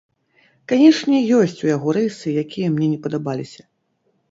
Канечне, 0.71 1.17
ёсць 1.41 1.59
у 1.67 1.69
яго 1.75 1.95
рысы, 1.99 2.27
якія 2.45 2.73
мне 2.73 2.91
не 2.97 3.01
падабаліся. 3.07 3.71